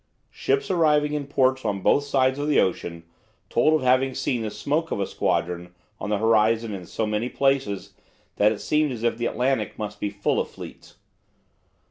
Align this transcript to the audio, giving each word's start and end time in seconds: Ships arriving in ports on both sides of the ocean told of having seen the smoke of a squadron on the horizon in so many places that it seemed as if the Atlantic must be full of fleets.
Ships 0.31 0.71
arriving 0.71 1.13
in 1.13 1.27
ports 1.27 1.63
on 1.63 1.81
both 1.83 2.05
sides 2.05 2.39
of 2.39 2.47
the 2.47 2.59
ocean 2.59 3.03
told 3.51 3.75
of 3.75 3.81
having 3.83 4.15
seen 4.15 4.41
the 4.41 4.49
smoke 4.49 4.89
of 4.89 4.99
a 4.99 5.05
squadron 5.05 5.75
on 5.99 6.09
the 6.09 6.17
horizon 6.17 6.73
in 6.73 6.87
so 6.87 7.05
many 7.05 7.29
places 7.29 7.93
that 8.37 8.51
it 8.51 8.61
seemed 8.61 8.91
as 8.91 9.03
if 9.03 9.17
the 9.19 9.27
Atlantic 9.27 9.77
must 9.77 9.99
be 9.99 10.09
full 10.09 10.39
of 10.39 10.49
fleets. 10.49 10.95